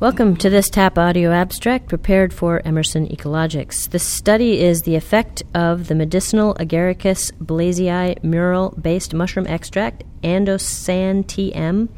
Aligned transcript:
Welcome 0.00 0.36
to 0.36 0.48
this 0.48 0.70
TAP 0.70 0.96
audio 0.96 1.32
abstract 1.32 1.88
prepared 1.88 2.32
for 2.32 2.62
Emerson 2.64 3.08
Ecologics. 3.08 3.90
This 3.90 4.04
study 4.04 4.60
is 4.60 4.82
the 4.82 4.94
effect 4.94 5.42
of 5.54 5.88
the 5.88 5.96
medicinal 5.96 6.54
Agaricus 6.54 7.32
blazei 7.32 8.16
Murill 8.20 8.80
based 8.80 9.12
mushroom 9.12 9.48
extract, 9.48 10.04
Andosan 10.22 11.24
TM, 11.24 11.88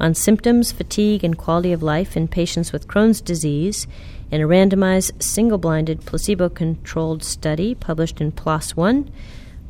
on 0.00 0.14
symptoms, 0.16 0.72
fatigue, 0.72 1.22
and 1.22 1.38
quality 1.38 1.72
of 1.72 1.80
life 1.80 2.16
in 2.16 2.26
patients 2.26 2.72
with 2.72 2.88
Crohn's 2.88 3.20
disease 3.20 3.86
in 4.32 4.40
a 4.40 4.48
randomized, 4.48 5.22
single 5.22 5.56
blinded, 5.56 6.04
placebo 6.04 6.48
controlled 6.48 7.22
study 7.22 7.76
published 7.76 8.20
in 8.20 8.32
PLOS 8.32 8.74
One, 8.74 9.08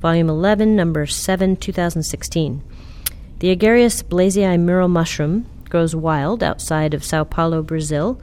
Volume 0.00 0.30
11, 0.30 0.74
Number 0.74 1.04
7, 1.04 1.56
2016. 1.56 2.62
The 3.40 3.54
Agaricus 3.54 4.02
blazei 4.02 4.58
Murill 4.58 4.88
mushroom 4.88 5.44
grows 5.74 5.96
wild 5.96 6.40
outside 6.40 6.94
of 6.94 7.02
Sao 7.02 7.24
Paulo, 7.24 7.60
Brazil, 7.60 8.20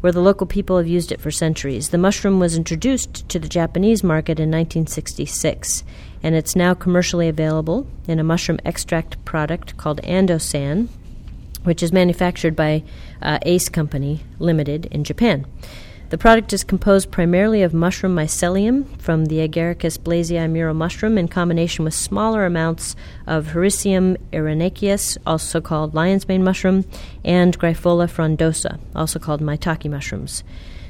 where 0.00 0.10
the 0.10 0.22
local 0.22 0.46
people 0.46 0.78
have 0.78 0.86
used 0.86 1.12
it 1.12 1.20
for 1.20 1.30
centuries. 1.30 1.90
The 1.90 1.98
mushroom 1.98 2.40
was 2.40 2.56
introduced 2.56 3.28
to 3.28 3.38
the 3.38 3.46
Japanese 3.46 4.02
market 4.02 4.40
in 4.40 4.50
1966, 4.50 5.84
and 6.22 6.34
it's 6.34 6.56
now 6.56 6.72
commercially 6.72 7.28
available 7.28 7.86
in 8.08 8.18
a 8.18 8.24
mushroom 8.24 8.58
extract 8.64 9.22
product 9.26 9.76
called 9.76 10.00
Andosan, 10.00 10.88
which 11.64 11.82
is 11.82 11.92
manufactured 11.92 12.56
by 12.56 12.82
uh, 13.20 13.38
Ace 13.42 13.68
Company 13.68 14.22
Limited 14.38 14.86
in 14.86 15.04
Japan. 15.04 15.44
The 16.10 16.18
product 16.18 16.52
is 16.52 16.64
composed 16.64 17.10
primarily 17.10 17.62
of 17.62 17.72
mushroom 17.72 18.14
mycelium 18.14 19.00
from 19.00 19.24
the 19.24 19.38
Agaricus 19.38 19.98
blazei 19.98 20.48
Murill 20.48 20.76
mushroom 20.76 21.16
in 21.16 21.28
combination 21.28 21.84
with 21.84 21.94
smaller 21.94 22.44
amounts 22.44 22.94
of 23.26 23.48
Hericium 23.48 24.16
erinaceus, 24.32 25.16
also 25.26 25.60
called 25.60 25.94
lion's 25.94 26.28
mane 26.28 26.44
mushroom, 26.44 26.84
and 27.24 27.58
Grifola 27.58 28.06
frondosa, 28.08 28.78
also 28.94 29.18
called 29.18 29.40
maitake 29.40 29.90
mushrooms. 29.90 30.44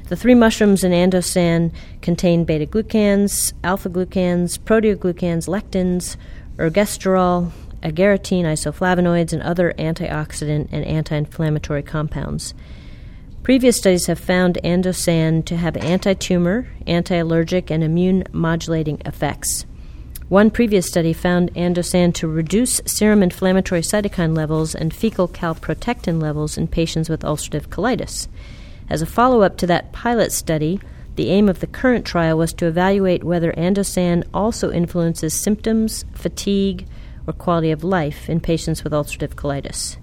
The 0.09 0.17
three 0.17 0.35
mushrooms 0.35 0.83
in 0.83 0.91
Andosan 0.91 1.73
contain 2.01 2.43
beta 2.43 2.67
glucans, 2.67 3.53
alpha 3.63 3.89
glucans, 3.89 4.59
proteoglucans, 4.59 5.47
lectins, 5.47 6.17
ergosterol, 6.57 7.51
agaritine, 7.81 8.43
isoflavonoids, 8.43 9.33
and 9.33 9.41
other 9.41 9.73
antioxidant 9.79 10.67
and 10.71 10.85
anti 10.85 11.15
inflammatory 11.15 11.81
compounds. 11.81 12.53
Previous 13.45 13.77
studies 13.77 14.07
have 14.07 14.17
found 14.17 14.57
Andosan 14.63 15.45
to 15.45 15.55
have 15.55 15.77
anti 15.77 16.15
tumor, 16.15 16.67
anti 16.87 17.17
allergic, 17.17 17.69
and 17.69 17.83
immune 17.83 18.23
modulating 18.31 18.99
effects. 19.05 19.67
One 20.29 20.49
previous 20.49 20.87
study 20.87 21.13
found 21.13 21.53
Andosan 21.53 22.11
to 22.15 22.27
reduce 22.27 22.81
serum 22.87 23.21
inflammatory 23.21 23.81
cytokine 23.81 24.35
levels 24.35 24.73
and 24.73 24.91
fecal 24.91 25.27
calprotectin 25.27 26.19
levels 26.19 26.57
in 26.57 26.67
patients 26.67 27.07
with 27.07 27.21
ulcerative 27.21 27.67
colitis. 27.67 28.27
As 28.89 29.03
a 29.03 29.05
follow 29.05 29.43
up 29.43 29.57
to 29.57 29.67
that 29.67 29.93
pilot 29.93 30.31
study, 30.31 30.79
the 31.15 31.29
aim 31.29 31.47
of 31.47 31.59
the 31.59 31.67
current 31.67 32.03
trial 32.03 32.39
was 32.39 32.51
to 32.53 32.65
evaluate 32.65 33.23
whether 33.23 33.51
Andosan 33.51 34.23
also 34.33 34.71
influences 34.71 35.35
symptoms, 35.35 36.03
fatigue, 36.15 36.87
or 37.27 37.33
quality 37.33 37.69
of 37.69 37.83
life 37.83 38.27
in 38.27 38.39
patients 38.39 38.83
with 38.83 38.91
ulcerative 38.91 39.35
colitis. 39.35 39.97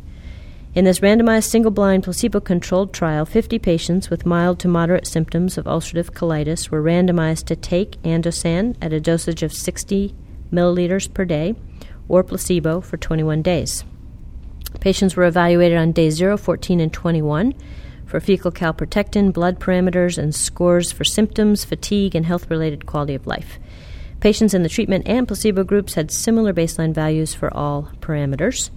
In 0.75 0.87
this 0.87 1.01
randomized 1.01 1.51
single 1.51 1.71
blind 1.71 2.03
placebo 2.03 2.41
controlled 2.41 2.95
trial, 2.95 3.27
50 3.27 3.59
patients 3.59 4.09
with 4.09 4.25
mild 4.25 4.59
to 4.61 4.69
moderate 4.69 5.07
symptoms 5.07 5.59
of 5.59 5.67
ulcerative 5.67 6.13
colitis 6.13 6.71
were 6.71 6.83
randomized 6.83 7.45
to 7.47 7.57
take 7.57 8.01
Andosan 8.05 8.75
at 8.81 8.91
a 8.91 8.99
dosage 8.99 9.43
of 9.43 9.53
60 9.53 10.15
milliliters 10.51 11.13
per 11.13 11.27
day 11.27 11.55
or 12.09 12.25
placebo 12.25 12.81
for 12.81 12.97
21 12.97 13.43
days. 13.43 13.85
Patients 14.81 15.15
were 15.15 15.27
evaluated 15.27 15.77
on 15.77 15.93
day 15.93 16.09
0, 16.09 16.39
14, 16.39 16.81
and 16.81 16.91
21 16.91 17.53
for 18.07 18.19
fecal 18.19 18.51
calprotectin, 18.51 19.31
blood 19.31 19.61
parameters, 19.61 20.17
and 20.17 20.35
scores 20.35 20.91
for 20.91 21.05
symptoms, 21.05 21.67
fatigue, 21.67 22.15
and 22.15 22.25
health 22.25 22.49
related 22.51 22.87
quality 22.87 23.15
of 23.15 23.27
life. 23.27 23.59
Patients 24.21 24.55
in 24.55 24.63
the 24.63 24.71
treatment 24.71 25.07
and 25.07 25.29
placebo 25.29 25.65
groups 25.65 25.95
had 25.95 26.11
similar 26.11 26.55
baseline 26.55 26.95
values 26.95 27.35
for 27.35 27.55
all 27.55 27.91
parameters. 28.01 28.71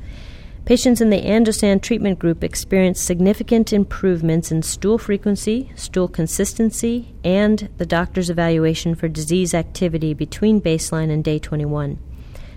Patients 0.65 0.99
in 0.99 1.11
the 1.11 1.21
Andosan 1.21 1.79
treatment 1.79 2.17
group 2.17 2.43
experienced 2.43 3.05
significant 3.05 3.71
improvements 3.71 4.51
in 4.51 4.63
stool 4.63 4.97
frequency, 4.97 5.71
stool 5.75 6.07
consistency, 6.07 7.13
and 7.23 7.69
the 7.77 7.85
doctor's 7.85 8.31
evaluation 8.31 8.95
for 8.95 9.07
disease 9.07 9.53
activity 9.53 10.15
between 10.15 10.59
baseline 10.59 11.11
and 11.11 11.23
day 11.23 11.37
21. 11.37 11.99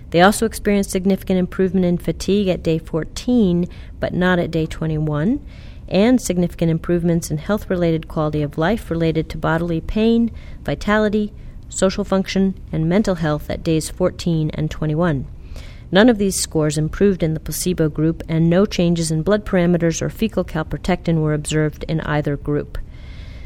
They 0.09 0.21
also 0.21 0.47
experienced 0.47 0.89
significant 0.89 1.37
improvement 1.37 1.85
in 1.85 1.99
fatigue 1.99 2.47
at 2.47 2.63
day 2.63 2.79
14, 2.79 3.67
but 3.99 4.11
not 4.11 4.39
at 4.39 4.49
day 4.49 4.65
21, 4.65 5.45
and 5.87 6.19
significant 6.19 6.71
improvements 6.71 7.29
in 7.29 7.37
health 7.37 7.69
related 7.69 8.07
quality 8.07 8.41
of 8.41 8.57
life 8.57 8.89
related 8.89 9.29
to 9.29 9.37
bodily 9.37 9.81
pain, 9.81 10.31
vitality, 10.63 11.31
social 11.69 12.03
function, 12.03 12.59
and 12.71 12.89
mental 12.89 13.15
health 13.15 13.51
at 13.51 13.61
days 13.61 13.91
14 13.91 14.49
and 14.55 14.71
21. 14.71 15.27
None 15.91 16.09
of 16.09 16.17
these 16.17 16.39
scores 16.39 16.77
improved 16.77 17.23
in 17.23 17.33
the 17.33 17.39
placebo 17.39 17.89
group, 17.89 18.21
and 18.29 18.49
no 18.49 18.65
changes 18.65 19.11
in 19.11 19.23
blood 19.23 19.45
parameters 19.45 20.01
or 20.01 20.09
fecal 20.09 20.43
calprotectin 20.43 21.21
were 21.21 21.33
observed 21.33 21.83
in 21.87 22.01
either 22.01 22.37
group. 22.37 22.77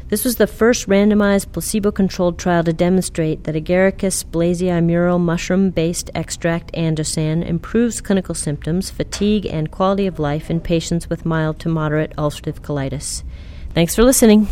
This 0.08 0.24
was 0.24 0.36
the 0.36 0.46
first 0.46 0.86
randomized 0.86 1.50
placebo 1.52 1.90
controlled 1.90 2.38
trial 2.38 2.62
to 2.64 2.72
demonstrate 2.72 3.44
that 3.44 3.54
Agaricus 3.54 4.22
blazei 4.22 4.80
Murill 4.84 5.18
mushroom 5.18 5.70
based 5.70 6.10
extract 6.14 6.72
Andosan 6.74 7.44
improves 7.44 8.02
clinical 8.02 8.34
symptoms, 8.34 8.90
fatigue, 8.90 9.46
and 9.46 9.70
quality 9.70 10.06
of 10.06 10.18
life 10.18 10.50
in 10.50 10.60
patients 10.60 11.08
with 11.08 11.24
mild 11.24 11.58
to 11.60 11.70
moderate 11.70 12.14
ulcerative 12.16 12.60
colitis. 12.60 13.22
Thanks 13.72 13.94
for 13.94 14.04
listening. 14.04 14.46